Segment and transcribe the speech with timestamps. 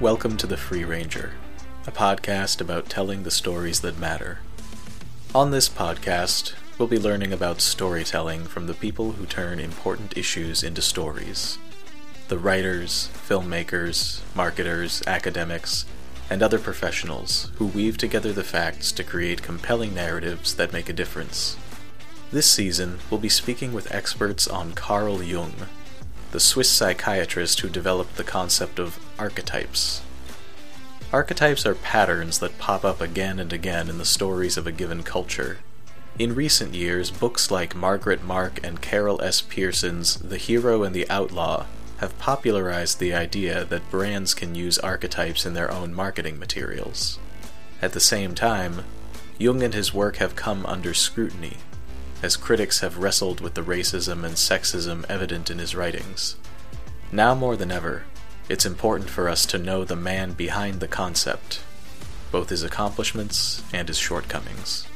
[0.00, 1.32] Welcome to The Free Ranger,
[1.84, 4.38] a podcast about telling the stories that matter.
[5.34, 10.62] On this podcast, we'll be learning about storytelling from the people who turn important issues
[10.62, 11.58] into stories
[12.28, 15.84] the writers, filmmakers, marketers, academics,
[16.30, 20.92] and other professionals who weave together the facts to create compelling narratives that make a
[20.92, 21.56] difference.
[22.30, 25.54] This season, we'll be speaking with experts on Carl Jung,
[26.30, 30.02] the Swiss psychiatrist who developed the concept of archetypes.
[31.12, 35.02] Archetypes are patterns that pop up again and again in the stories of a given
[35.02, 35.58] culture.
[36.18, 39.40] In recent years, books like Margaret Mark and Carol S.
[39.40, 41.66] Pearson's The Hero and the Outlaw
[41.98, 47.18] have popularized the idea that brands can use archetypes in their own marketing materials.
[47.80, 48.84] At the same time,
[49.38, 51.58] Jung and his work have come under scrutiny,
[52.22, 56.36] as critics have wrestled with the racism and sexism evident in his writings.
[57.12, 58.04] Now more than ever,
[58.48, 61.60] it's important for us to know the man behind the concept,
[62.32, 64.86] both his accomplishments and his shortcomings.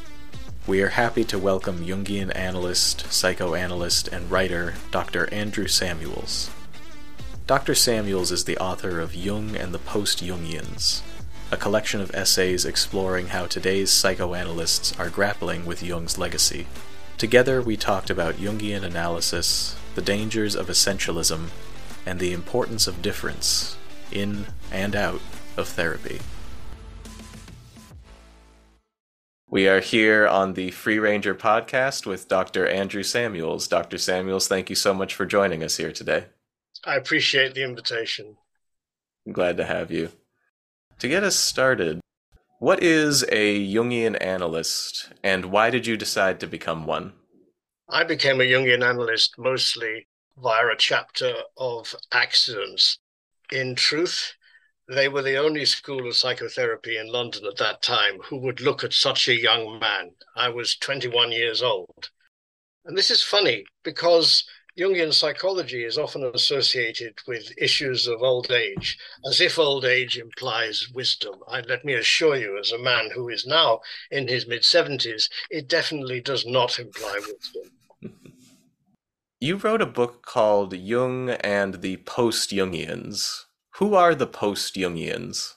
[0.67, 5.33] We are happy to welcome Jungian analyst, psychoanalyst, and writer Dr.
[5.33, 6.51] Andrew Samuels.
[7.47, 7.75] Dr.
[7.75, 11.03] Samuels is the author of Jung and the Post Jungians,
[11.51, 16.67] a collection of essays exploring how today's psychoanalysts are grappling with Jung's legacy.
[17.19, 21.49] Together, we talked about Jungian analysis, the dangers of essentialism,
[22.07, 23.77] and the importance of difference
[24.11, 25.21] in and out
[25.57, 26.21] of therapy.
[29.49, 32.67] We are here on the Free Ranger podcast with Dr.
[32.67, 33.69] Andrew Samuels.
[33.69, 33.99] Dr.
[33.99, 36.25] Samuels, thank you so much for joining us here today.
[36.85, 38.37] I appreciate the invitation.
[39.27, 40.11] I'm glad to have you.
[41.01, 42.01] To get us started,
[42.61, 47.13] what is a Jungian analyst and why did you decide to become one?
[47.91, 52.99] I became a Jungian analyst mostly via a chapter of accidents.
[53.51, 54.35] In truth,
[54.89, 58.83] they were the only school of psychotherapy in London at that time who would look
[58.83, 60.13] at such a young man.
[60.35, 62.11] I was 21 years old.
[62.85, 64.45] And this is funny because
[64.77, 70.89] Jungian psychology is often associated with issues of old age, as if old age implies
[70.95, 71.35] wisdom.
[71.47, 73.81] I, let me assure you, as a man who is now
[74.11, 77.71] in his mid 70s, it definitely does not imply wisdom.
[79.43, 83.47] You wrote a book called Jung and the Post Jungians.
[83.79, 85.55] Who are the post Jungians?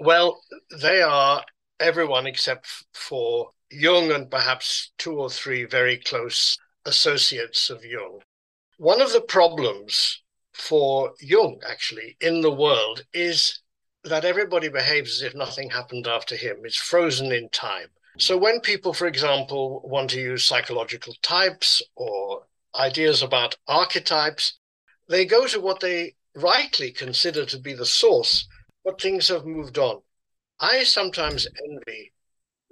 [0.00, 0.42] Well,
[0.76, 1.44] they are
[1.78, 8.18] everyone except for Jung and perhaps two or three very close associates of Jung.
[8.78, 10.20] One of the problems
[10.52, 13.60] for Jung, actually, in the world is
[14.02, 16.62] that everybody behaves as if nothing happened after him.
[16.64, 17.90] It's frozen in time.
[18.18, 22.42] So when people, for example, want to use psychological types or
[22.74, 24.58] ideas about archetypes,
[25.08, 28.46] they go to what they rightly consider to be the source,
[28.84, 30.00] but things have moved on.
[30.60, 32.12] I sometimes envy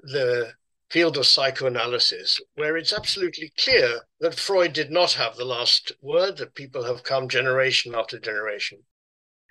[0.03, 0.53] the
[0.91, 6.39] field of psychoanalysis, where it's absolutely clear that Freud did not have the last word,
[6.39, 8.79] that people have come generation after generation.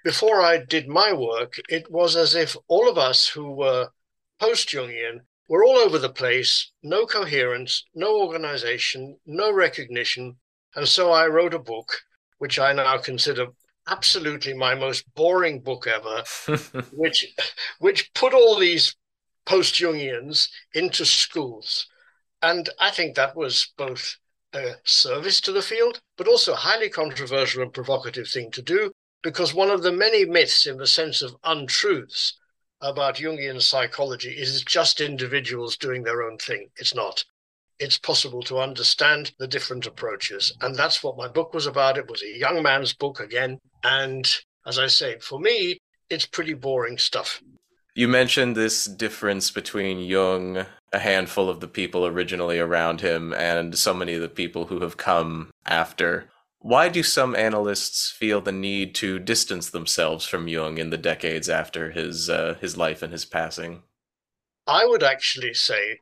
[0.03, 3.89] Before I did my work, it was as if all of us who were
[4.39, 10.37] post Jungian were all over the place, no coherence, no organization, no recognition.
[10.75, 12.01] And so I wrote a book,
[12.37, 13.47] which I now consider
[13.87, 16.23] absolutely my most boring book ever,
[16.91, 17.25] which
[17.79, 18.95] which put all these
[19.45, 21.87] post Jungians into schools.
[22.41, 24.17] And I think that was both
[24.53, 28.91] a service to the field, but also a highly controversial and provocative thing to do,
[29.23, 32.37] because one of the many myths in the sense of untruths
[32.81, 36.69] about Jungian psychology is just individuals doing their own thing.
[36.77, 37.23] It's not.
[37.79, 40.51] It's possible to understand the different approaches.
[40.61, 41.97] And that's what my book was about.
[41.97, 43.59] It was a young man's book again.
[43.83, 44.27] And
[44.65, 45.79] as I say, for me,
[46.09, 47.41] it's pretty boring stuff.
[47.95, 53.75] You mentioned this difference between Jung, a handful of the people originally around him, and
[53.75, 56.29] so many of the people who have come after.
[56.59, 61.49] Why do some analysts feel the need to distance themselves from Jung in the decades
[61.49, 63.83] after his uh, his life and his passing?
[64.65, 66.01] I would actually say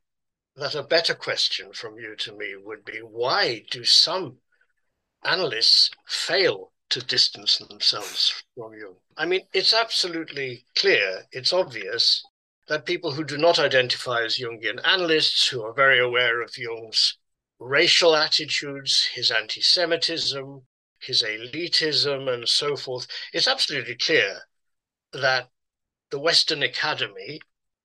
[0.56, 4.38] that a better question from you to me would be why do some
[5.24, 8.96] analysts fail to distance themselves from Jung.
[9.18, 12.24] I mean, it's absolutely clear, it's obvious
[12.68, 17.18] that people who do not identify as Jungian analysts, who are very aware of Jung's
[17.60, 20.62] racial attitudes, his anti Semitism,
[21.00, 24.42] his elitism, and so forth, it's absolutely clear
[25.14, 25.50] that
[26.12, 27.40] the Western Academy,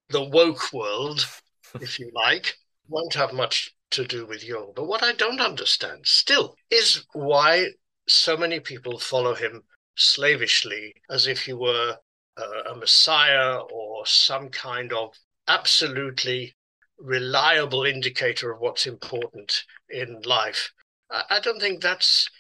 [0.09, 1.27] the woke world,
[1.81, 2.57] if you like,
[2.89, 4.73] won't have much to do with Jung.
[4.75, 7.69] But what I don't understand still is why
[8.09, 9.65] so many people follow him
[9.97, 11.97] slavishly as if he were
[12.37, 15.15] uh, a messiah or some kind of
[15.49, 16.55] absolutely
[17.01, 20.73] reliable indicator of what's important in life.
[21.11, 22.31] I don't think that's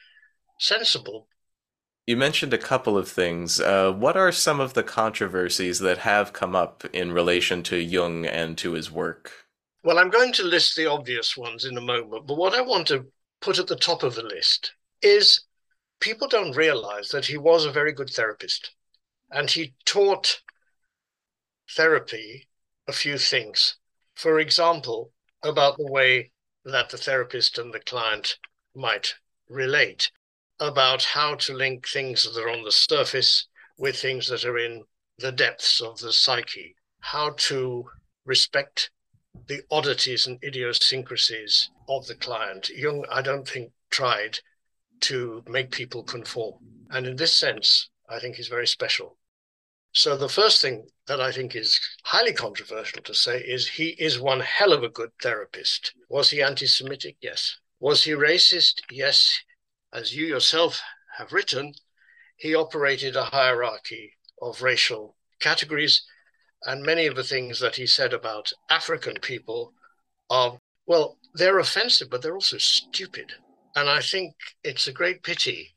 [0.58, 1.28] sensible.
[2.06, 3.60] You mentioned a couple of things.
[3.60, 8.26] Uh, what are some of the controversies that have come up in relation to Jung
[8.26, 9.32] and to his work?
[9.82, 12.88] Well, I'm going to list the obvious ones in a moment, but what I want
[12.88, 13.06] to
[13.40, 14.72] put at the top of the list
[15.02, 15.44] is
[16.00, 18.72] people don't realize that he was a very good therapist
[19.30, 20.42] and he taught
[21.70, 22.48] therapy
[22.88, 23.76] a few things.
[24.20, 26.32] For example, about the way
[26.66, 28.36] that the therapist and the client
[28.74, 29.14] might
[29.48, 30.12] relate,
[30.58, 33.46] about how to link things that are on the surface
[33.78, 34.84] with things that are in
[35.16, 37.88] the depths of the psyche, how to
[38.26, 38.90] respect
[39.46, 42.68] the oddities and idiosyncrasies of the client.
[42.68, 44.38] Jung, I don't think, tried
[45.00, 46.58] to make people conform.
[46.90, 49.16] And in this sense, I think he's very special.
[49.92, 54.20] So the first thing that I think is highly controversial to say is he is
[54.20, 55.92] one hell of a good therapist.
[56.08, 57.16] Was he anti Semitic?
[57.20, 57.58] Yes.
[57.80, 58.82] Was he racist?
[58.90, 59.40] Yes.
[59.92, 60.80] As you yourself
[61.18, 61.74] have written,
[62.36, 66.02] he operated a hierarchy of racial categories
[66.64, 69.72] and many of the things that he said about African people
[70.28, 73.32] are, well, they're offensive, but they're also stupid.
[73.74, 75.74] And I think it's a great pity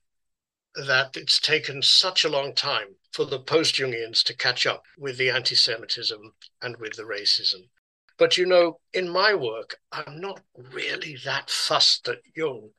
[0.75, 5.17] that it's taken such a long time for the post Jungians to catch up with
[5.17, 7.69] the anti Semitism and with the racism.
[8.17, 12.71] But you know, in my work, I'm not really that fussed that Jung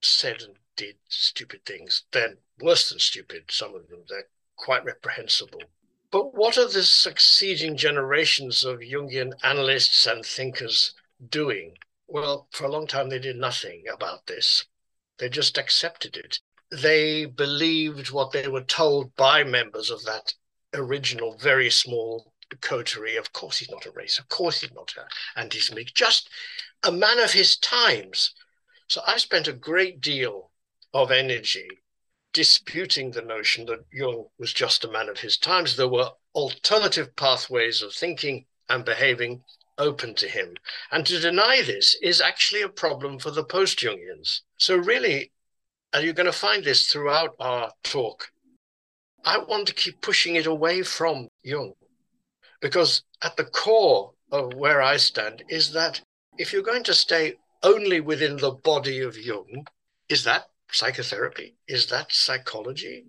[0.00, 2.04] said and did stupid things.
[2.12, 4.04] They're worse than stupid, some of them.
[4.08, 5.62] They're quite reprehensible.
[6.10, 10.94] But what are the succeeding generations of Jungian analysts and thinkers
[11.28, 11.76] doing?
[12.06, 14.64] Well, for a long time, they did nothing about this.
[15.18, 16.40] They just accepted it.
[16.70, 20.34] They believed what they were told by members of that
[20.74, 23.16] original, very small coterie.
[23.16, 24.18] Of course, he's not a race.
[24.18, 24.94] Of course, he's not
[25.36, 25.94] anti Semitic.
[25.94, 26.28] Just
[26.82, 28.34] a man of his times.
[28.86, 30.50] So I spent a great deal
[30.94, 31.68] of energy
[32.32, 35.76] disputing the notion that Jung was just a man of his times.
[35.76, 39.42] There were alternative pathways of thinking and behaving
[39.78, 40.54] open to him.
[40.90, 44.40] And to deny this is actually a problem for the post Jungians.
[44.58, 45.32] So, really,
[45.92, 48.30] and you're going to find this throughout our talk,
[49.24, 51.74] I want to keep pushing it away from Jung.
[52.60, 56.00] Because at the core of where I stand is that
[56.36, 59.66] if you're going to stay only within the body of Jung,
[60.08, 61.54] is that psychotherapy?
[61.66, 63.04] Is that psychology?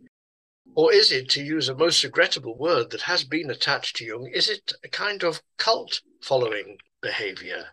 [0.75, 4.29] Or is it, to use a most regrettable word that has been attached to Jung,
[4.33, 7.65] is it a kind of cult following behavior?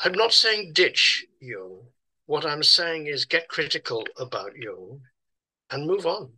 [0.00, 1.88] I'm not saying ditch Jung.
[2.26, 5.02] What I'm saying is get critical about Jung
[5.70, 6.32] and move on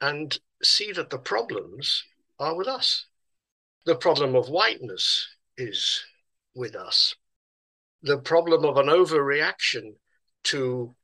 [0.00, 2.02] and see that the problems
[2.38, 3.06] are with us.
[3.84, 6.04] The problem of whiteness is
[6.54, 7.14] with us.
[8.02, 9.94] The problem of an overreaction
[10.44, 10.94] to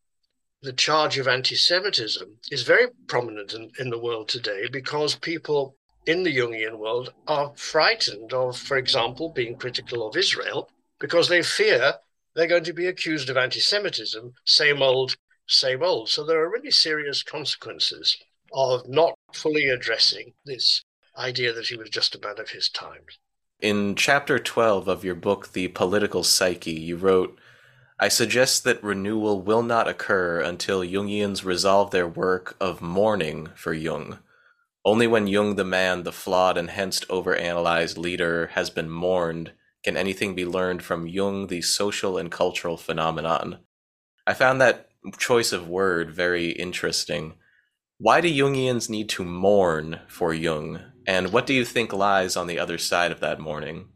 [0.63, 5.77] the charge of anti Semitism is very prominent in, in the world today because people
[6.07, 10.69] in the Jungian world are frightened of, for example, being critical of Israel
[10.99, 11.95] because they fear
[12.35, 15.17] they're going to be accused of anti Semitism, same old,
[15.47, 16.09] same old.
[16.09, 18.17] So there are really serious consequences
[18.53, 20.83] of not fully addressing this
[21.17, 23.19] idea that he was just a man of his times.
[23.61, 27.39] In chapter 12 of your book, The Political Psyche, you wrote,
[27.99, 33.75] I suggest that renewal will not occur until Jungians resolve their work of mourning for
[33.75, 34.19] Jung.
[34.83, 39.53] Only when Jung the man, the flawed and hence overanalyzed leader, has been mourned,
[39.85, 43.59] can anything be learned from Jung the social and cultural phenomenon.
[44.27, 47.35] I found that choice of word very interesting.
[47.99, 52.47] Why do Jungians need to mourn for Jung, and what do you think lies on
[52.47, 53.89] the other side of that mourning?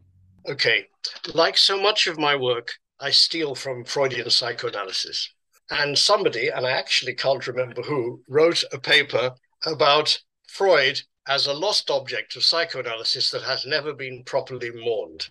[0.47, 0.87] Okay,
[1.33, 5.31] like so much of my work, I steal from Freudian psychoanalysis.
[5.71, 9.31] And somebody, and I actually can't remember who, wrote a paper
[9.65, 15.29] about Freud as a lost object of psychoanalysis that has never been properly mourned,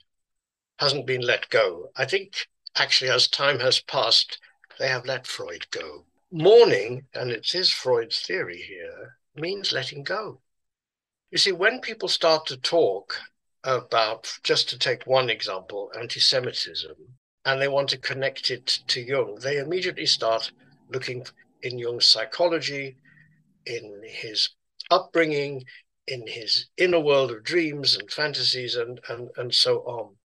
[0.78, 1.90] hasn't been let go.
[1.96, 4.38] I think actually, as time has passed,
[4.78, 6.04] they have let Freud go.
[6.30, 10.40] Mourning, and it is Freud's theory here, means letting go.
[11.30, 13.16] You see, when people start to talk
[13.62, 16.94] about, just to take one example, anti Semitism,
[17.44, 20.52] and they want to connect it to Jung, they immediately start
[20.88, 21.26] looking
[21.62, 22.96] in Jung's psychology,
[23.66, 24.50] in his
[24.90, 25.64] upbringing,
[26.06, 30.16] in his inner world of dreams and fantasies, and, and, and so on.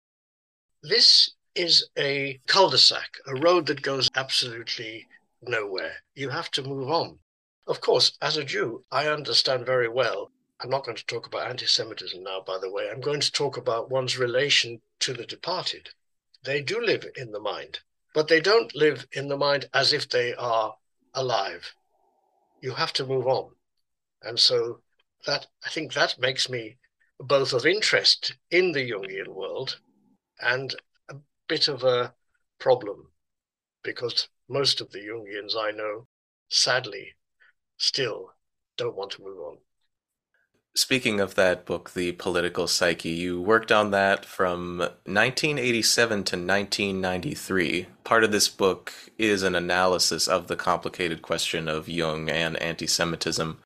[0.83, 5.09] This is a cul de sac, a road that goes absolutely
[5.43, 5.97] nowhere.
[6.15, 7.19] You have to move on.
[7.67, 10.31] Of course, as a Jew, I understand very well
[10.61, 12.91] I'm not going to talk about anti Semitism now, by the way.
[12.91, 15.91] I'm going to talk about one's relation to the departed.
[16.43, 17.81] They do live in the mind,
[18.13, 20.75] but they don't live in the mind as if they are
[21.15, 21.75] alive.
[22.61, 23.53] You have to move on.
[24.23, 24.81] And so
[25.27, 26.79] that I think that makes me
[27.21, 29.79] both of interest in the Jungian world
[30.41, 30.75] and
[31.09, 31.17] a
[31.49, 32.15] bit of a
[32.59, 33.09] problem
[33.83, 36.07] because most of the Jungians I know,
[36.49, 37.15] sadly,
[37.77, 38.33] still
[38.77, 39.59] don't want to move on.
[40.75, 47.87] Speaking of that book, The Political Psyche, you worked on that from 1987 to 1993.
[48.05, 52.87] Part of this book is an analysis of the complicated question of Jung and anti
[52.87, 53.59] Semitism.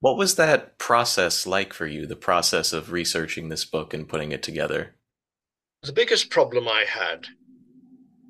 [0.00, 4.32] What was that process like for you, the process of researching this book and putting
[4.32, 4.94] it together?
[5.84, 7.26] The biggest problem I had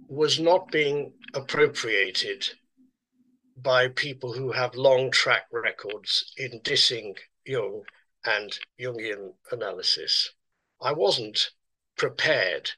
[0.09, 2.49] was not being appropriated
[3.57, 7.85] by people who have long track records in dissing Jung
[8.25, 10.33] and Jungian analysis.
[10.81, 11.53] I wasn't
[11.97, 12.73] prepared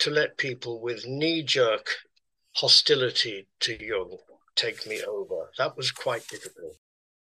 [0.00, 1.94] to let people with knee jerk
[2.56, 4.18] hostility to Jung
[4.56, 5.52] take me over.
[5.56, 6.76] That was quite difficult.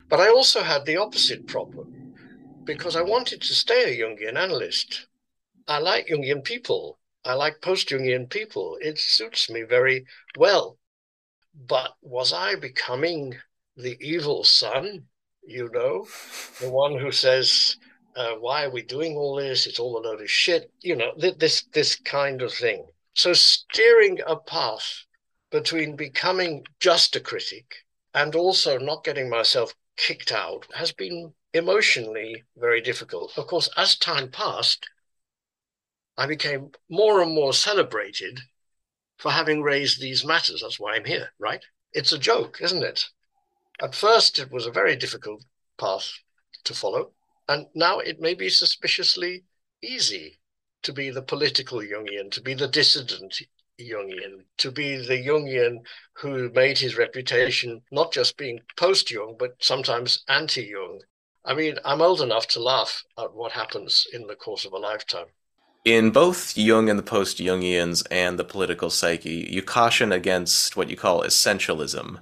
[0.09, 2.15] But I also had the opposite problem
[2.65, 5.09] because I wanted to stay a Jungian analyst.
[5.69, 6.99] I like Jungian people.
[7.25, 8.79] I like post Jungian people.
[8.81, 10.07] It suits me very
[10.37, 10.79] well.
[11.55, 13.39] But was I becoming
[13.77, 15.09] the evil son
[15.47, 16.07] you know,
[16.61, 17.77] the one who says,
[18.17, 19.67] uh, "Why are we doing all this?
[19.67, 22.89] It's all a load of shit." You know, th- this this kind of thing.
[23.15, 25.05] So steering a path
[25.51, 32.43] between becoming just a critic and also not getting myself kicked out has been emotionally
[32.57, 33.39] very difficult.
[33.39, 34.85] Of course, as time passed,
[36.19, 38.41] I became more and more celebrated
[39.19, 40.63] for having raised these matters.
[40.63, 41.65] That's why I'm here, right?
[41.93, 43.07] It's a joke, isn't it?
[43.81, 45.45] At first, it was a very difficult
[45.79, 46.11] path
[46.65, 47.13] to follow,
[47.49, 49.45] and now it may be suspiciously
[49.83, 50.41] easy
[50.83, 53.43] to be the political Jungian, to be the dissident
[53.79, 59.63] Jungian, to be the Jungian who made his reputation not just being post Jung, but
[59.63, 61.03] sometimes anti Jung.
[61.45, 64.79] I mean, I'm old enough to laugh at what happens in the course of a
[64.79, 65.27] lifetime.
[65.87, 70.91] In both Jung and the post Jungians and the political psyche, you caution against what
[70.91, 72.19] you call essentialism,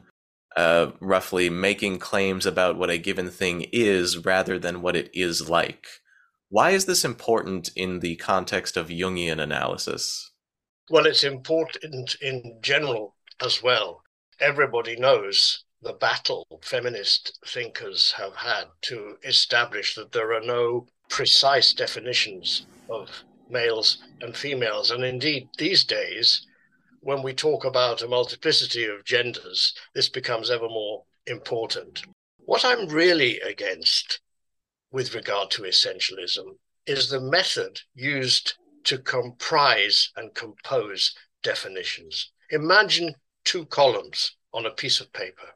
[0.55, 5.49] uh, roughly making claims about what a given thing is rather than what it is
[5.49, 5.87] like.
[6.51, 10.31] Why is this important in the context of Jungian analysis?
[10.91, 14.03] Well, it's important in general as well.
[14.41, 21.73] Everybody knows the battle feminist thinkers have had to establish that there are no precise
[21.73, 24.91] definitions of males and females.
[24.91, 26.47] And indeed, these days,
[27.01, 32.03] when we talk about a multiplicity of genders, this becomes ever more important.
[32.39, 34.21] What I'm really against
[34.91, 42.31] with regard to essentialism is the method used to comprise and compose definitions.
[42.51, 45.49] Imagine two columns on a piece of paper.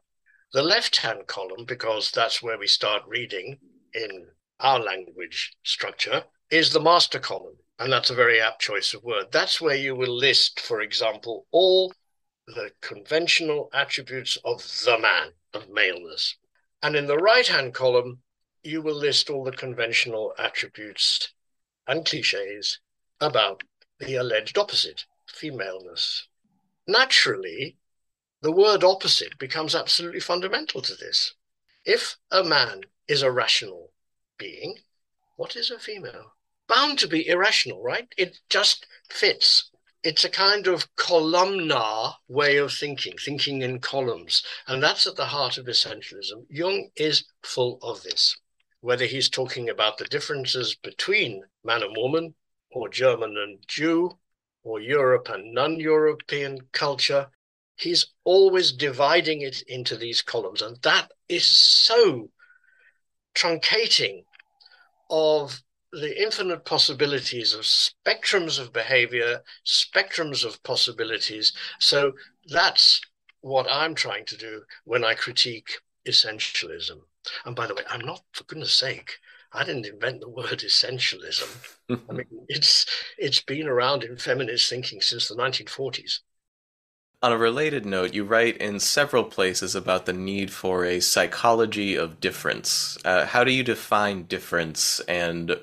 [0.52, 3.58] The left hand column, because that's where we start reading
[3.94, 4.26] in
[4.60, 7.56] our language structure, is the master column.
[7.78, 9.26] And that's a very apt choice of word.
[9.30, 11.92] That's where you will list, for example, all
[12.46, 16.36] the conventional attributes of the man, of maleness.
[16.82, 18.22] And in the right hand column,
[18.62, 21.32] you will list all the conventional attributes
[21.86, 22.80] and cliches
[23.20, 23.62] about
[24.00, 26.26] the alleged opposite, femaleness.
[26.86, 27.76] Naturally,
[28.40, 31.34] the word opposite becomes absolutely fundamental to this.
[31.84, 33.92] If a man is a rational
[34.36, 34.78] being,
[35.36, 36.32] what is a female?
[36.68, 38.12] Bound to be irrational, right?
[38.16, 39.70] It just fits.
[40.04, 44.42] It's a kind of columnar way of thinking, thinking in columns.
[44.66, 46.46] And that's at the heart of essentialism.
[46.48, 48.36] Jung is full of this.
[48.80, 52.34] Whether he's talking about the differences between man and woman,
[52.70, 54.18] or German and Jew,
[54.62, 57.28] or Europe and non European culture,
[57.76, 60.62] he's always dividing it into these columns.
[60.62, 62.30] And that is so
[63.34, 64.24] truncating
[65.10, 65.60] of
[65.92, 71.52] the infinite possibilities of spectrums of behavior, spectrums of possibilities.
[71.78, 72.12] So
[72.46, 73.00] that's
[73.40, 77.00] what I'm trying to do when I critique essentialism.
[77.44, 79.18] And by the way, I'm not, for goodness sake,
[79.52, 81.48] I didn't invent the word essentialism.
[82.08, 86.20] I mean, it's it's been around in feminist thinking since the 1940s.
[87.20, 91.96] On a related note, you write in several places about the need for a psychology
[91.96, 92.96] of difference.
[93.04, 95.58] Uh, how do you define difference, and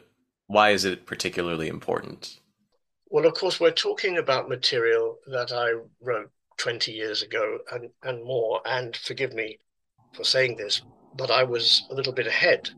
[0.47, 2.39] why is it particularly important?
[3.07, 8.23] Well, of course, we're talking about material that I wrote 20 years ago and, and
[8.23, 8.61] more.
[8.65, 9.59] And forgive me
[10.13, 10.81] for saying this,
[11.15, 12.71] but I was a little bit ahead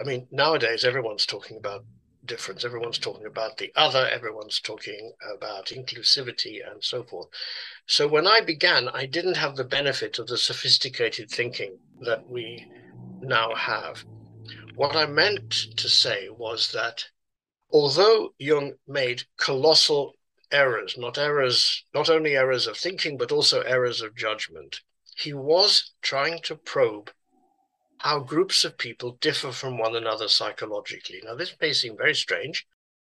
[0.00, 1.84] I mean, nowadays everyone's talking about
[2.24, 7.28] difference, everyone's talking about the other, everyone's talking about inclusivity and so forth.
[7.86, 12.66] So when I began, I didn't have the benefit of the sophisticated thinking that we
[13.20, 14.04] now have.
[14.74, 17.10] What I meant to say was that
[17.70, 20.16] although Jung made colossal
[20.50, 24.80] errors, not errors, not only errors of thinking, but also errors of judgment,
[25.16, 27.12] he was trying to probe
[27.98, 31.20] how groups of people differ from one another psychologically.
[31.22, 32.66] Now, this may seem very strange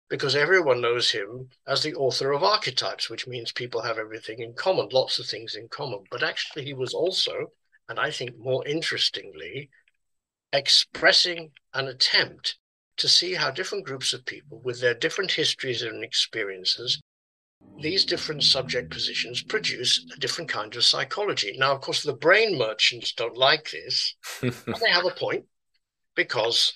[0.08, 4.54] because everyone knows him as the author of archetypes, which means people have everything in
[4.54, 6.04] common, lots of things in common.
[6.10, 7.52] But actually, he was also,
[7.88, 9.70] and I think more interestingly,
[10.52, 12.56] expressing an attempt
[12.96, 17.00] to see how different groups of people, with their different histories and experiences,
[17.80, 21.56] these different subject positions produce a different kind of psychology.
[21.56, 24.16] Now, of course, the brain merchants don't like this.
[24.42, 25.46] And they have a point
[26.14, 26.72] because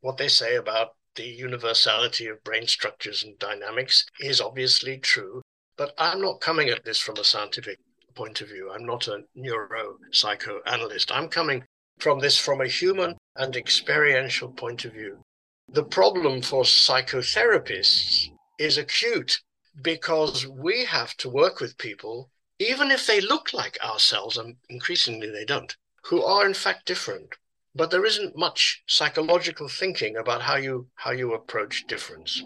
[0.00, 5.42] what they say about the universality of brain structures and dynamics is obviously true.
[5.76, 7.78] But I'm not coming at this from a scientific
[8.14, 8.70] point of view.
[8.72, 11.10] I'm not a neuropsychoanalyst.
[11.10, 11.64] I'm coming
[11.98, 15.22] from this from a human and experiential point of view.
[15.68, 19.40] The problem for psychotherapists is acute
[19.80, 25.30] because we have to work with people, even if they look like ourselves, and increasingly
[25.30, 27.34] they don't, who are in fact different.
[27.74, 32.42] But there isn't much psychological thinking about how you how you approach difference.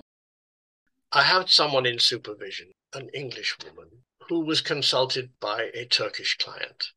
[1.13, 6.93] I had someone in supervision, an English woman, who was consulted by a Turkish client.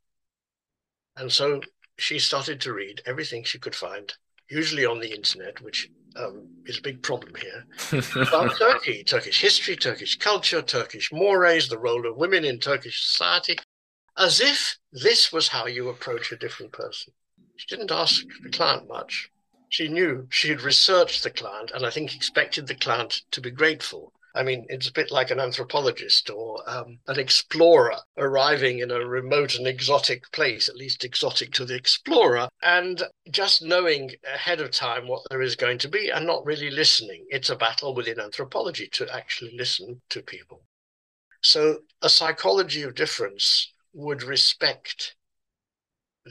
[1.18, 1.62] And so
[2.02, 4.14] she started to read everything she could find,
[4.50, 7.66] usually on the internet, which um, is a big problem here.
[8.16, 13.58] about Turkey, Turkish history, Turkish culture, Turkish mores, the role of women in Turkish society,
[14.18, 17.14] as if this was how you approach a different person.
[17.56, 19.30] She didn't ask the client much.
[19.70, 23.52] She knew she had researched the client and I think expected the client to be
[23.52, 24.12] grateful.
[24.34, 29.06] I mean, it's a bit like an anthropologist or um, an explorer arriving in a
[29.06, 34.72] remote and exotic place, at least exotic to the explorer, and just knowing ahead of
[34.72, 37.26] time what there is going to be and not really listening.
[37.30, 40.64] It's a battle within anthropology to actually listen to people.
[41.42, 45.16] So, a psychology of difference would respect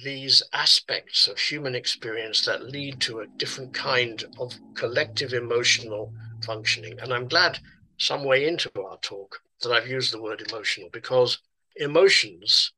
[0.05, 6.99] these aspects of human experience that lead to a different kind of collective emotional functioning.
[7.01, 7.59] And I'm glad
[8.01, 11.39] some way into our talk that I've used the word emotional because
[11.77, 12.73] emotions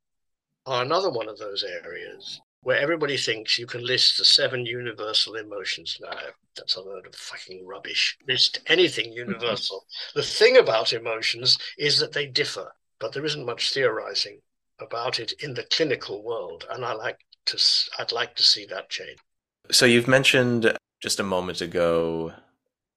[0.65, 5.35] are another one of those areas where everybody thinks you can list the seven universal
[5.35, 5.97] emotions.
[6.01, 6.09] No,
[6.55, 8.17] that's a load of fucking rubbish.
[8.27, 9.31] List anything mm-hmm.
[9.31, 9.85] universal.
[10.13, 14.39] the thing about emotions is that they differ, but there isn't much theorizing
[14.79, 17.61] about it in the clinical world, and I like to.
[17.99, 19.19] I'd like to see that change.
[19.71, 22.33] So you've mentioned just a moment ago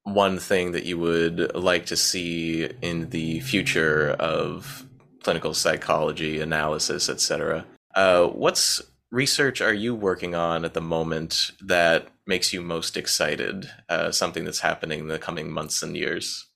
[0.06, 4.86] one thing that you would like to see in the future of
[5.22, 7.66] clinical psychology analysis, etc.
[7.96, 13.68] Uh, what's research are you working on at the moment that makes you most excited?
[13.88, 16.46] Uh, something that's happening in the coming months and years.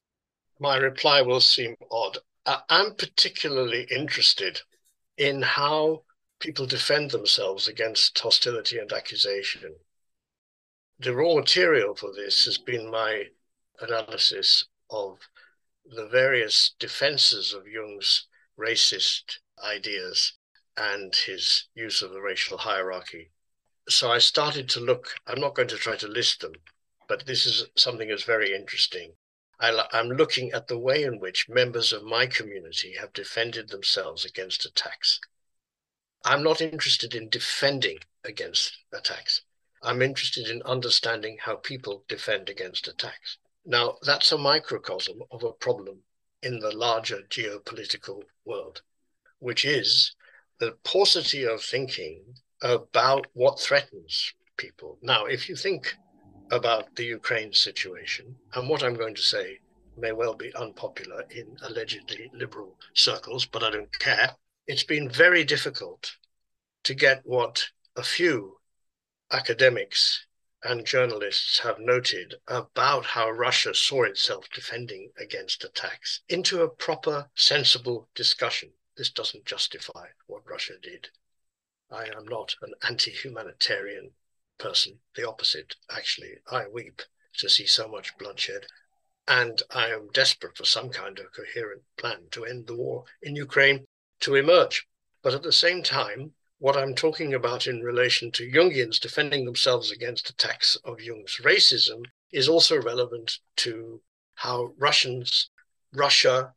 [0.61, 2.19] My reply will seem odd.
[2.47, 4.61] I'm particularly interested
[5.17, 6.03] in how
[6.39, 9.75] people defend themselves against hostility and accusation.
[11.01, 13.25] The raw material for this has been my
[13.81, 15.19] analysis of
[15.85, 18.27] the various defenses of Jung's
[18.59, 20.35] racist ideas
[20.77, 23.31] and his use of the racial hierarchy.
[23.88, 26.53] So I started to look, I'm not going to try to list them,
[27.09, 29.14] but this is something that's very interesting.
[29.59, 34.25] I, am looking at the way in which members of my community have defended themselves
[34.25, 35.21] against attacks.
[36.25, 39.43] I'm not interested in defending against attacks.
[39.83, 43.38] I'm interested in understanding how people defend against attacks.
[43.64, 46.03] Now, that's a microcosm of a problem
[46.42, 48.83] in the larger geopolitical world,
[49.38, 50.14] which is
[50.59, 52.23] the paucity of thinking
[52.62, 54.99] about what threatens people.
[55.03, 55.94] Now, if you think
[56.51, 59.61] about the Ukraine situation, and what I'm going to say
[59.96, 64.31] may well be unpopular in allegedly liberal circles, but I don't care.
[64.66, 66.16] It's been very difficult
[66.85, 68.59] to get what a few
[69.31, 70.27] academics
[70.62, 77.31] and journalists have noted about how Russia saw itself defending against attacks into a proper,
[77.35, 78.70] sensible discussion.
[78.96, 81.09] This doesn't justify what Russia did.
[81.90, 84.12] I am not an anti humanitarian
[84.59, 86.38] person, the opposite, actually.
[86.46, 87.03] I weep
[87.38, 88.66] to see so much bloodshed.
[89.27, 93.37] And I am desperate for some kind of coherent plan to end the war in
[93.37, 93.87] Ukraine
[94.20, 94.87] to emerge.
[95.23, 99.90] But at the same time, what I'm talking about in relation to Jungians defending themselves
[99.90, 104.03] against attacks of Jung's racism is also relevant to
[104.35, 105.49] how Russians,
[105.94, 106.53] Russia,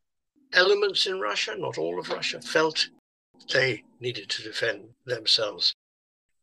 [0.52, 2.90] elements in Russia, not all of Russia, felt
[3.54, 5.74] they needed to defend themselves.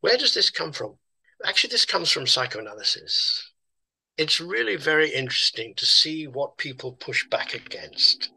[0.00, 0.94] Where does this come from?
[1.44, 3.52] Actually, this comes from psychoanalysis.
[4.16, 8.30] It's really very interesting to see what people push back against,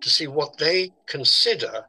[0.00, 1.86] to see what they consider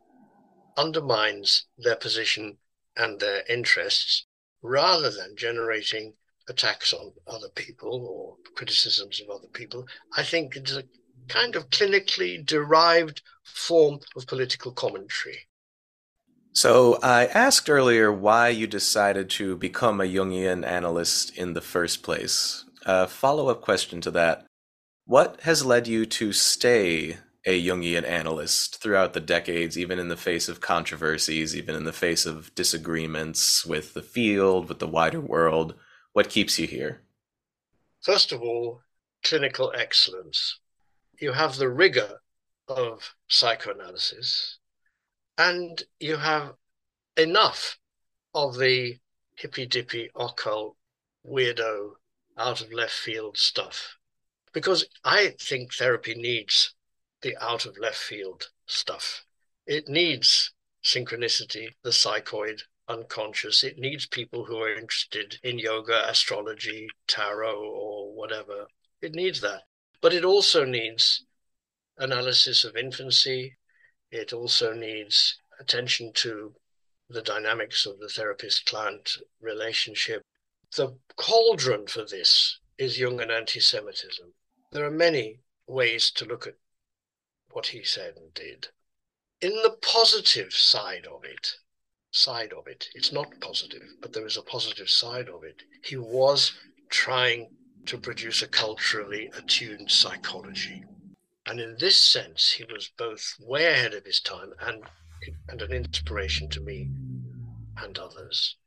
[0.81, 2.57] undermines their position
[2.97, 4.25] and their interests
[4.61, 6.13] rather than generating
[6.49, 9.87] attacks on other people or criticisms of other people.
[10.17, 10.83] I think it's a
[11.27, 15.47] kind of clinically derived form of political commentary.
[16.53, 22.03] So, I asked earlier why you decided to become a Jungian analyst in the first
[22.03, 22.65] place.
[22.85, 24.45] A follow up question to that
[25.05, 30.17] What has led you to stay a Jungian analyst throughout the decades, even in the
[30.17, 35.19] face of controversies, even in the face of disagreements with the field, with the wider
[35.19, 35.73] world?
[36.13, 37.01] What keeps you here?
[38.01, 38.81] First of all,
[39.23, 40.59] clinical excellence.
[41.19, 42.21] You have the rigor
[42.67, 44.57] of psychoanalysis,
[45.37, 46.53] and you have
[47.17, 47.77] enough
[48.33, 48.97] of the
[49.35, 50.75] hippy dippy, occult,
[51.25, 51.91] weirdo,
[52.37, 53.97] out of left field stuff.
[54.53, 56.73] Because I think therapy needs
[57.21, 59.25] the out of left field stuff.
[59.65, 60.51] It needs
[60.83, 63.63] synchronicity, the psychoid, unconscious.
[63.63, 68.67] It needs people who are interested in yoga, astrology, tarot, or whatever.
[69.01, 69.63] It needs that.
[70.01, 71.25] But it also needs
[71.97, 73.57] analysis of infancy.
[74.11, 76.55] It also needs attention to
[77.09, 80.23] the dynamics of the therapist client relationship.
[80.75, 84.33] The cauldron for this is Jungian anti Semitism.
[84.71, 86.55] There are many ways to look at
[87.53, 88.67] what he said and did.
[89.41, 91.55] In the positive side of it,
[92.11, 95.63] side of it, it's not positive, but there is a positive side of it.
[95.83, 96.53] He was
[96.89, 97.49] trying
[97.85, 100.83] to produce a culturally attuned psychology.
[101.45, 104.83] And in this sense, he was both way ahead of his time and,
[105.49, 106.89] and an inspiration to me
[107.77, 108.57] and others.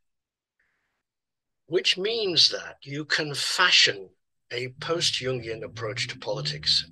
[1.66, 4.10] Which means that you can fashion
[4.50, 6.84] a post Jungian approach to politics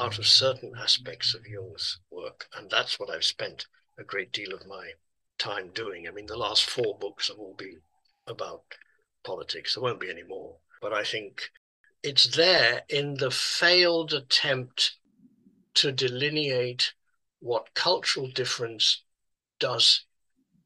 [0.00, 2.48] out of certain aspects of Jung's work.
[2.56, 3.66] And that's what I've spent
[3.98, 4.92] a great deal of my
[5.38, 6.08] time doing.
[6.08, 7.80] I mean, the last four books have all been
[8.26, 8.62] about
[9.24, 9.74] politics.
[9.74, 10.56] There won't be any more.
[10.80, 11.50] But I think
[12.02, 14.96] it's there in the failed attempt
[15.74, 16.94] to delineate
[17.40, 19.02] what cultural difference
[19.58, 20.06] does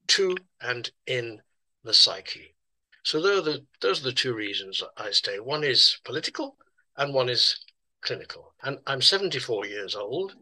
[0.07, 1.41] to and in
[1.83, 2.55] the psyche.
[3.03, 5.41] So those are the, those are the two reasons I stay.
[5.41, 6.57] One is political
[6.97, 7.59] and one is
[8.05, 8.55] clinical.
[8.63, 10.35] And I'm 74 years old,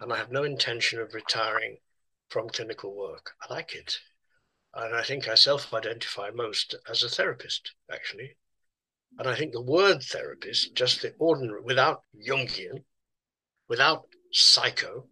[0.00, 1.78] and I have no intention of retiring
[2.28, 3.32] from clinical work.
[3.42, 3.98] I like it.
[4.72, 8.36] And I think I self identify most as a therapist, actually.
[9.18, 12.84] And I think the word therapist, just the ordinary, without Jungian,
[13.68, 15.08] without psycho,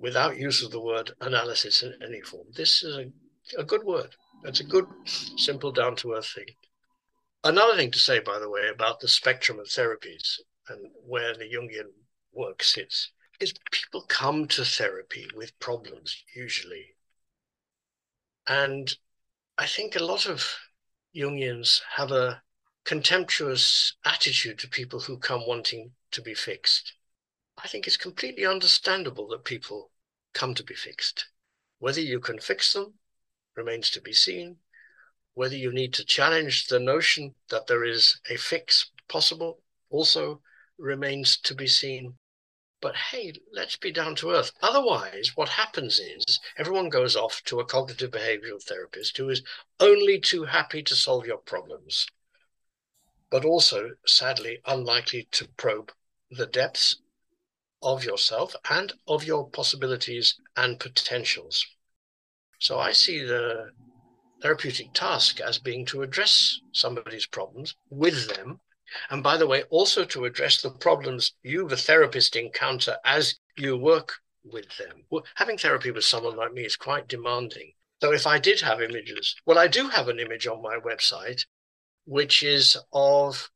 [0.00, 3.10] without use of the word analysis in any form, this is a,
[3.58, 4.14] a good word.
[4.44, 6.54] It's a good, simple, down to earth thing.
[7.42, 10.38] Another thing to say, by the way, about the spectrum of therapies
[10.70, 11.90] and where the Jungian
[12.32, 16.96] work sits is people come to therapy with problems usually.
[18.46, 18.96] And
[19.56, 20.56] I think a lot of
[21.14, 22.42] Jungians have a
[22.84, 26.94] contemptuous attitude to people who come wanting to be fixed.
[27.62, 29.90] I think it's completely understandable that people
[30.32, 31.26] come to be fixed.
[31.78, 32.94] Whether you can fix them
[33.56, 34.56] remains to be seen.
[35.34, 40.40] Whether you need to challenge the notion that there is a fix possible also
[40.78, 42.14] remains to be seen.
[42.80, 44.52] But hey, let's be down to earth.
[44.62, 49.42] Otherwise, what happens is everyone goes off to a cognitive behavioral therapist who is
[49.80, 52.06] only too happy to solve your problems,
[53.30, 55.92] but also, sadly, unlikely to probe
[56.30, 57.00] the depths
[57.82, 61.66] of yourself and of your possibilities and potentials.
[62.60, 63.70] So I see the
[64.40, 68.60] therapeutic task as being to address somebody's problems with them
[69.10, 73.76] and by the way, also to address the problems you, the therapist, encounter as you
[73.76, 75.04] work with them.
[75.34, 77.72] Having therapy with someone like me is quite demanding.
[78.00, 81.44] So if I did have images, well, I do have an image on my website,
[82.04, 83.50] which is of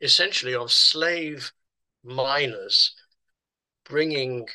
[0.00, 1.52] essentially of slave
[2.02, 2.94] miners
[3.84, 4.48] bringing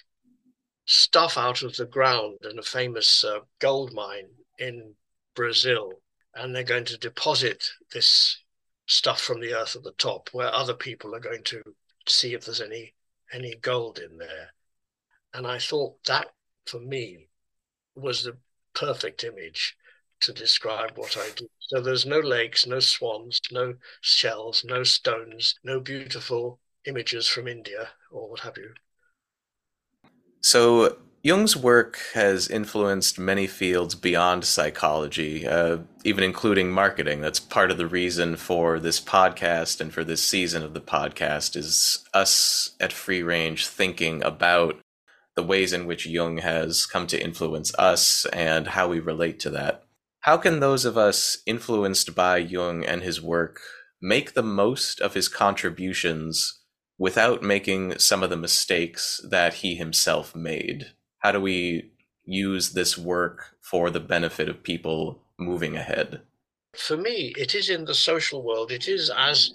[0.85, 4.95] stuff out of the ground in a famous uh, gold mine in
[5.35, 5.91] Brazil.
[6.33, 8.43] And they're going to deposit this
[8.86, 11.62] stuff from the earth at the top where other people are going to
[12.08, 12.93] see if there's any
[13.34, 14.54] any gold in there
[15.34, 16.28] and i thought that
[16.65, 17.28] for me
[17.95, 18.38] was the
[18.74, 19.76] perfect image
[20.21, 21.48] to describe what I do.
[21.60, 27.89] So there's no lakes, no swans, no shells, no stones, no beautiful images from India
[28.12, 28.71] or what have you.
[30.41, 37.19] So Jung's work has influenced many fields beyond psychology, uh, even including marketing.
[37.19, 41.55] That's part of the reason for this podcast and for this season of the podcast
[41.55, 44.79] is us at Free Range thinking about
[45.35, 49.49] the ways in which Jung has come to influence us and how we relate to
[49.49, 49.81] that.
[50.19, 53.61] How can those of us influenced by Jung and his work
[53.99, 56.61] make the most of his contributions
[56.99, 60.91] without making some of the mistakes that he himself made?
[61.19, 61.91] How do we
[62.25, 66.21] use this work for the benefit of people moving ahead?
[66.73, 68.71] For me, it is in the social world.
[68.71, 69.54] It is as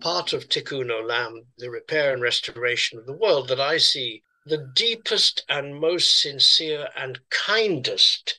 [0.00, 4.70] part of Tikkun Olam, the repair and restoration of the world, that I see the
[4.74, 8.38] deepest and most sincere and kindest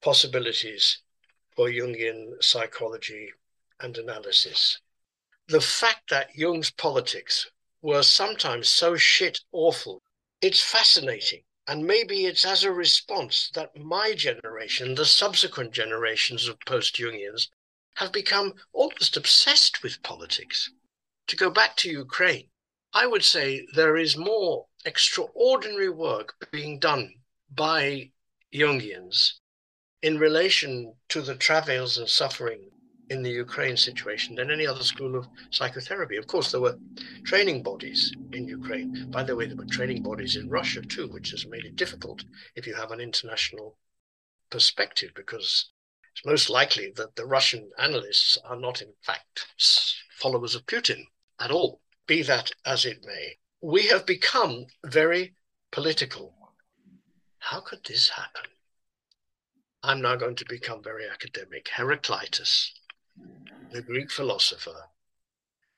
[0.00, 0.98] possibilities
[1.54, 3.30] for Jungian psychology
[3.80, 4.80] and analysis.
[5.48, 7.46] The fact that Jung's politics
[7.82, 10.02] were sometimes so shit awful,
[10.40, 16.58] it's fascinating and maybe it's as a response that my generation, the subsequent generations of
[16.60, 17.48] post Jungians,
[17.94, 20.70] have become almost obsessed with politics.
[21.28, 22.48] To go back to Ukraine,
[22.92, 27.14] I would say there is more extraordinary work being done
[27.50, 28.10] by
[28.52, 29.34] Jungians
[30.02, 32.70] in relation to the travails and suffering
[33.12, 36.16] in the Ukraine situation than any other school of psychotherapy.
[36.16, 36.78] Of course, there were
[37.24, 39.10] training bodies in Ukraine.
[39.10, 42.24] By the way, there were training bodies in Russia too, which has made it difficult
[42.56, 43.76] if you have an international
[44.50, 45.70] perspective, because
[46.12, 49.46] it's most likely that the Russian analysts are not, in fact,
[50.18, 51.04] followers of Putin
[51.38, 51.80] at all.
[52.06, 55.34] Be that as it may, we have become very
[55.70, 56.34] political.
[57.38, 58.50] How could this happen?
[59.84, 61.68] I'm now going to become very academic.
[61.68, 62.72] Heraclitus
[63.72, 64.88] the Greek philosopher,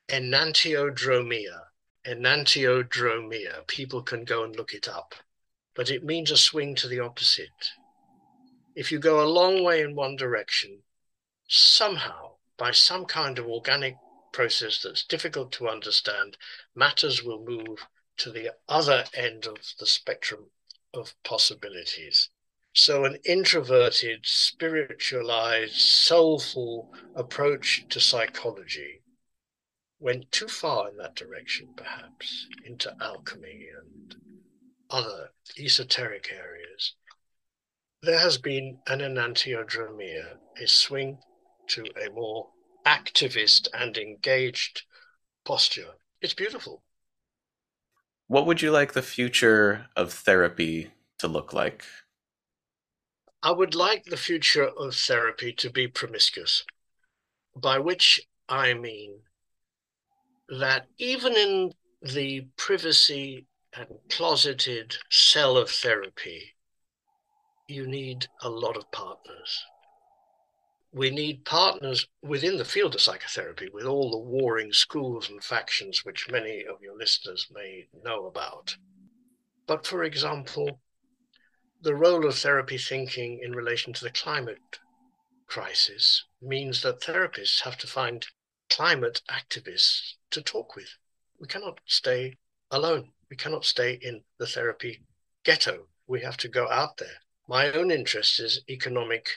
[0.09, 1.61] enantiodromia.
[2.05, 3.65] Enantiodromia.
[3.67, 5.15] People can go and look it up,
[5.73, 7.71] but it means a swing to the opposite.
[8.75, 10.83] If you go a long way in one direction,
[11.47, 13.95] somehow, by some kind of organic
[14.33, 16.37] process that's difficult to understand,
[16.75, 20.51] matters will move to the other end of the spectrum
[20.93, 22.29] of possibilities.
[22.77, 29.01] So, an introverted, spiritualized, soulful approach to psychology
[29.97, 34.15] went too far in that direction, perhaps, into alchemy and
[34.89, 36.95] other esoteric areas.
[38.01, 41.19] There has been an enantiodromia, a swing
[41.67, 42.49] to a more
[42.85, 44.81] activist and engaged
[45.45, 45.93] posture.
[46.21, 46.83] It's beautiful.
[48.27, 51.85] What would you like the future of therapy to look like?
[53.45, 56.65] I would like the future of therapy to be promiscuous,
[57.55, 59.19] by which I mean
[60.49, 66.55] that even in the privacy and closeted cell of therapy,
[67.67, 69.63] you need a lot of partners.
[70.91, 76.03] We need partners within the field of psychotherapy with all the warring schools and factions
[76.03, 78.75] which many of your listeners may know about.
[79.67, 80.79] But for example,
[81.81, 84.79] the role of therapy thinking in relation to the climate
[85.47, 88.25] crisis means that therapists have to find
[88.69, 90.97] climate activists to talk with.
[91.39, 92.37] We cannot stay
[92.71, 93.11] alone.
[93.29, 95.01] We cannot stay in the therapy
[95.43, 95.87] ghetto.
[96.07, 97.21] We have to go out there.
[97.47, 99.27] My own interest is economic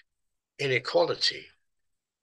[0.59, 1.47] inequality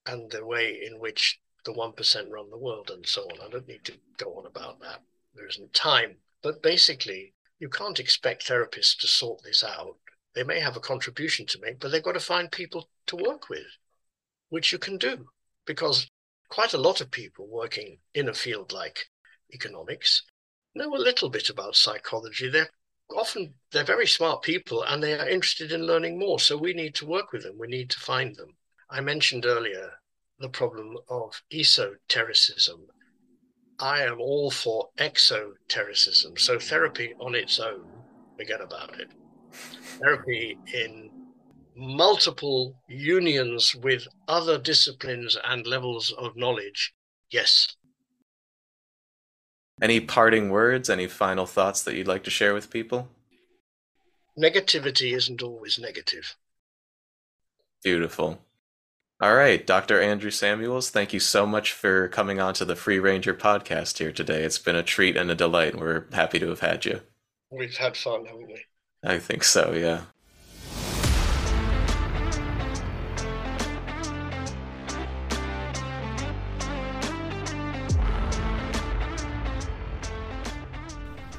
[0.06, 3.46] and the way in which the 1% run the world and so on.
[3.46, 5.02] I don't need to go on about that.
[5.34, 6.16] There isn't time.
[6.42, 9.96] But basically, you can't expect therapists to sort this out
[10.36, 13.48] they may have a contribution to make, but they've got to find people to work
[13.48, 13.66] with,
[14.50, 15.30] which you can do
[15.64, 16.10] because
[16.50, 19.06] quite a lot of people working in a field like
[19.52, 20.22] economics
[20.74, 22.50] know a little bit about psychology.
[22.50, 22.68] They're
[23.16, 26.38] often they're very smart people and they are interested in learning more.
[26.38, 27.56] So we need to work with them.
[27.58, 28.58] We need to find them.
[28.90, 29.90] I mentioned earlier
[30.38, 32.88] the problem of esotericism.
[33.80, 36.36] I am all for exotericism.
[36.36, 37.86] So therapy on its own,
[38.36, 39.08] forget about it
[39.52, 41.10] therapy in
[41.76, 46.94] multiple unions with other disciplines and levels of knowledge,
[47.30, 47.76] yes.
[49.80, 53.08] Any parting words, any final thoughts that you'd like to share with people?
[54.38, 56.36] Negativity isn't always negative.
[57.82, 58.40] Beautiful.
[59.20, 60.00] All right, Dr.
[60.00, 64.12] Andrew Samuels, thank you so much for coming on to the Free Ranger podcast here
[64.12, 64.42] today.
[64.44, 65.74] It's been a treat and a delight.
[65.74, 67.00] We're happy to have had you.
[67.50, 68.64] We've had fun, haven't we?
[69.06, 70.00] I think so, yeah.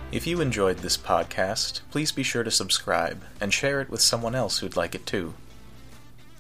[0.10, 4.34] If you enjoyed this podcast, please be sure to subscribe and share it with someone
[4.34, 5.34] else who'd like it too.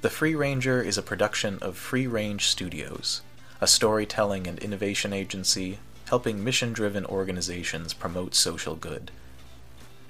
[0.02, 3.22] The Free Ranger is a production of Free Range Studios,
[3.60, 9.12] a storytelling and innovation agency helping mission driven organizations promote social good.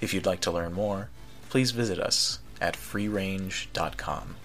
[0.00, 1.08] If you'd like to learn more,
[1.50, 4.36] please visit us at freerange.com.